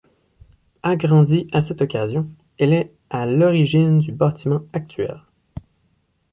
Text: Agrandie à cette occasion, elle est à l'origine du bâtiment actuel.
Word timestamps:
Agrandie 0.81 1.47
à 1.51 1.61
cette 1.61 1.83
occasion, 1.83 2.27
elle 2.57 2.73
est 2.73 2.91
à 3.11 3.27
l'origine 3.27 3.99
du 3.99 4.11
bâtiment 4.11 4.63
actuel. 4.73 5.21